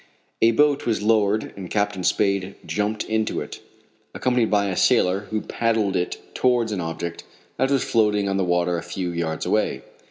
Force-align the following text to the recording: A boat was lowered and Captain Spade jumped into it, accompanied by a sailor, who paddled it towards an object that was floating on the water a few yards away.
A 0.41 0.49
boat 0.49 0.87
was 0.87 1.03
lowered 1.03 1.53
and 1.55 1.69
Captain 1.69 2.03
Spade 2.03 2.55
jumped 2.65 3.03
into 3.03 3.39
it, 3.39 3.59
accompanied 4.15 4.49
by 4.49 4.65
a 4.69 4.75
sailor, 4.75 5.27
who 5.29 5.41
paddled 5.41 5.95
it 5.95 6.17
towards 6.33 6.71
an 6.71 6.81
object 6.81 7.23
that 7.57 7.69
was 7.69 7.83
floating 7.83 8.27
on 8.27 8.37
the 8.37 8.43
water 8.43 8.79
a 8.79 8.81
few 8.81 9.11
yards 9.11 9.45
away. 9.45 9.83